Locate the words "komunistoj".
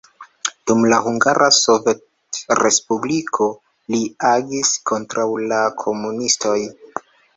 5.85-6.57